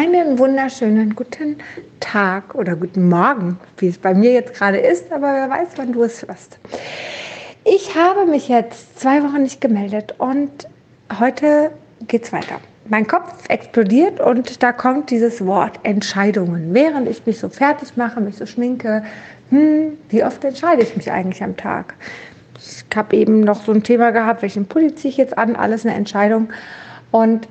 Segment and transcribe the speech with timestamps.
[0.00, 1.58] Einen wunderschönen guten
[2.00, 5.92] Tag oder guten Morgen, wie es bei mir jetzt gerade ist, aber wer weiß, wann
[5.92, 6.58] du es hörst.
[7.66, 10.50] Ich habe mich jetzt zwei Wochen nicht gemeldet und
[11.18, 11.70] heute
[12.08, 12.60] geht es weiter.
[12.88, 16.72] Mein Kopf explodiert und da kommt dieses Wort Entscheidungen.
[16.72, 19.04] Während ich mich so fertig mache, mich so schminke,
[19.50, 21.92] hm, wie oft entscheide ich mich eigentlich am Tag?
[22.56, 25.84] Ich habe eben noch so ein Thema gehabt, welchen Pulli ziehe ich jetzt an, alles
[25.84, 26.48] eine Entscheidung.
[27.10, 27.48] Und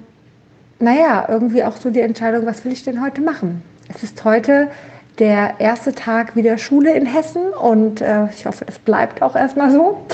[0.80, 3.62] naja, irgendwie auch so die Entscheidung, was will ich denn heute machen?
[3.94, 4.70] Es ist heute
[5.20, 9.72] der erste Tag wieder Schule in Hessen und äh, ich hoffe, das bleibt auch erstmal
[9.72, 10.06] so.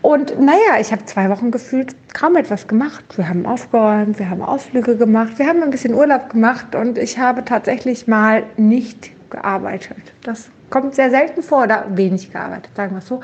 [0.00, 3.04] Und naja, ich habe zwei Wochen gefühlt kaum etwas gemacht.
[3.16, 7.18] Wir haben aufgeräumt, wir haben Ausflüge gemacht, wir haben ein bisschen Urlaub gemacht und ich
[7.18, 9.98] habe tatsächlich mal nicht gearbeitet.
[10.22, 13.20] Das kommt sehr selten vor oder wenig gearbeitet, sagen wir es so.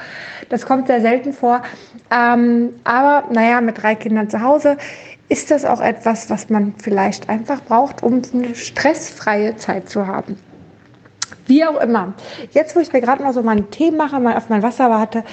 [0.48, 1.62] Das kommt sehr selten vor.
[2.10, 4.76] Ähm, aber naja, mit drei Kindern zu Hause
[5.28, 10.36] ist das auch etwas, was man vielleicht einfach braucht, um eine stressfreie Zeit zu haben.
[11.46, 12.14] Wie auch immer.
[12.52, 15.24] Jetzt, wo ich mir gerade noch so meinen Tee mache, mal auf mein Wasser warte,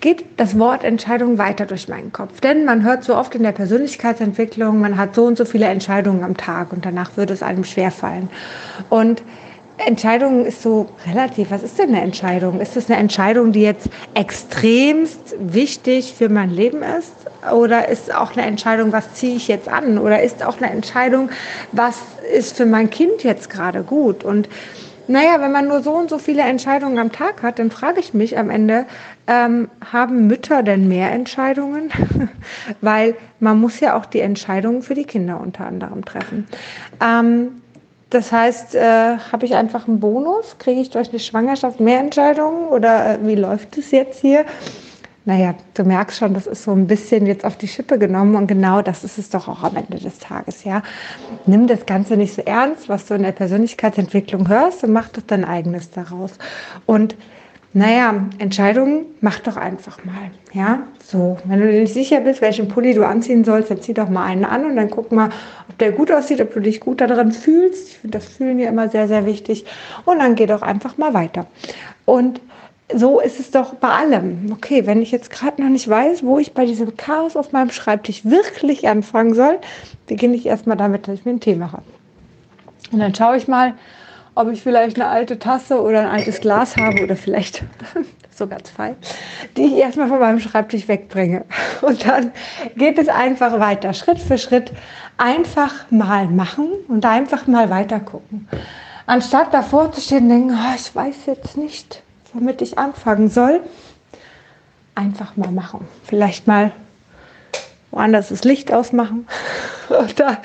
[0.00, 2.40] geht das Wort Entscheidung weiter durch meinen Kopf.
[2.40, 6.24] Denn man hört so oft in der Persönlichkeitsentwicklung, man hat so und so viele Entscheidungen
[6.24, 8.28] am Tag und danach würde es einem schwerfallen.
[8.88, 9.22] Und
[9.86, 11.50] Entscheidung ist so relativ.
[11.50, 12.60] Was ist denn eine Entscheidung?
[12.60, 17.14] Ist das eine Entscheidung, die jetzt extremst wichtig für mein Leben ist?
[17.52, 19.98] Oder ist auch eine Entscheidung, was ziehe ich jetzt an?
[19.98, 21.30] Oder ist auch eine Entscheidung,
[21.72, 21.98] was
[22.34, 24.24] ist für mein Kind jetzt gerade gut?
[24.24, 24.48] Und
[25.08, 28.14] naja, wenn man nur so und so viele Entscheidungen am Tag hat, dann frage ich
[28.14, 28.86] mich am Ende,
[29.26, 31.90] ähm, haben Mütter denn mehr Entscheidungen?
[32.80, 36.46] Weil man muss ja auch die Entscheidungen für die Kinder unter anderem treffen.
[37.00, 37.60] Ähm,
[38.10, 40.56] das heißt, äh, habe ich einfach einen Bonus?
[40.58, 44.44] Kriege ich durch eine Schwangerschaft mehr Entscheidungen oder äh, wie läuft es jetzt hier?
[45.26, 48.46] Naja, du merkst schon, das ist so ein bisschen jetzt auf die Schippe genommen und
[48.46, 50.82] genau das ist es doch auch am Ende des Tages, ja.
[51.46, 55.22] Nimm das Ganze nicht so ernst, was du in der Persönlichkeitsentwicklung hörst und mach doch
[55.26, 56.32] dein eigenes daraus.
[56.86, 57.16] Und
[57.72, 60.30] naja, Entscheidungen mach doch einfach mal.
[60.52, 61.38] Ja, so.
[61.44, 64.24] Wenn du dir nicht sicher bist, welchen Pulli du anziehen sollst, dann zieh doch mal
[64.24, 65.30] einen an und dann guck mal,
[65.68, 67.88] ob der gut aussieht, ob du dich gut darin fühlst.
[67.90, 69.64] Ich finde das Fühlen ja immer sehr, sehr wichtig.
[70.04, 71.46] Und dann geh doch einfach mal weiter.
[72.06, 72.40] Und
[72.92, 74.50] so ist es doch bei allem.
[74.52, 77.70] Okay, wenn ich jetzt gerade noch nicht weiß, wo ich bei diesem Chaos auf meinem
[77.70, 79.58] Schreibtisch wirklich anfangen soll,
[80.08, 81.82] beginne ich erstmal damit, dass ich mir einen Tee mache.
[82.90, 83.74] Und dann schaue ich mal,
[84.34, 87.62] ob ich vielleicht eine alte Tasse oder ein altes Glas habe oder vielleicht
[88.34, 88.94] sogar zwei,
[89.56, 91.44] die ich erstmal von meinem Schreibtisch wegbringe.
[91.82, 92.32] Und dann
[92.76, 94.72] geht es einfach weiter, Schritt für Schritt,
[95.18, 98.48] einfach mal machen und einfach mal weiter gucken.
[99.04, 102.02] Anstatt davor zu stehen und denken, oh, ich weiß jetzt nicht,
[102.32, 103.60] womit ich anfangen soll,
[104.94, 105.86] einfach mal machen.
[106.04, 106.72] Vielleicht mal
[107.90, 109.26] woanders das Licht ausmachen
[109.88, 110.40] oder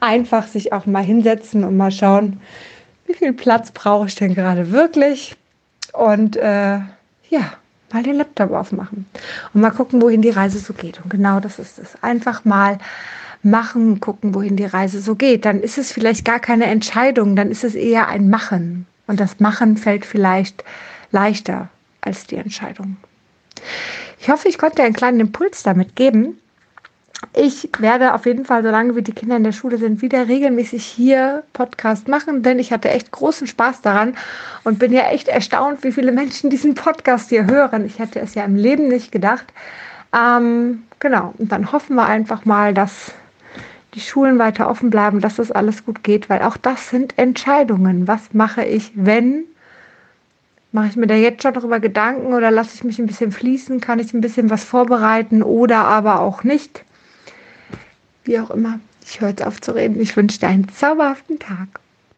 [0.00, 2.40] einfach sich auch mal hinsetzen und mal schauen,
[3.06, 5.36] wie viel Platz brauche ich denn gerade wirklich?
[5.92, 6.78] Und äh,
[7.30, 7.52] ja,
[7.92, 9.06] mal den Laptop aufmachen
[9.52, 11.00] und mal gucken, wohin die Reise so geht.
[11.02, 12.02] Und genau das ist es.
[12.02, 12.78] Einfach mal
[13.42, 15.44] machen, gucken, wohin die Reise so geht.
[15.44, 18.86] Dann ist es vielleicht gar keine Entscheidung, dann ist es eher ein Machen.
[19.06, 20.64] Und das Machen fällt vielleicht
[21.12, 21.68] leichter
[22.00, 22.96] als die Entscheidung.
[24.18, 26.38] Ich hoffe, ich konnte einen kleinen Impuls damit geben.
[27.32, 30.84] Ich werde auf jeden Fall, solange wie die Kinder in der Schule sind, wieder regelmäßig
[30.84, 34.14] hier Podcast machen, denn ich hatte echt großen Spaß daran
[34.64, 37.84] und bin ja echt erstaunt, wie viele Menschen diesen Podcast hier hören.
[37.86, 39.46] Ich hätte es ja im Leben nicht gedacht.
[40.14, 43.12] Ähm, genau, und dann hoffen wir einfach mal, dass
[43.94, 48.08] die Schulen weiter offen bleiben, dass das alles gut geht, weil auch das sind Entscheidungen.
[48.08, 49.44] Was mache ich, wenn?
[50.72, 53.80] Mache ich mir da jetzt schon darüber Gedanken oder lasse ich mich ein bisschen fließen?
[53.80, 56.84] Kann ich ein bisschen was vorbereiten oder aber auch nicht?
[58.24, 58.80] Wie auch immer.
[59.06, 60.00] Ich höre jetzt auf zu reden.
[60.00, 61.80] Ich wünsche dir einen zauberhaften Tag.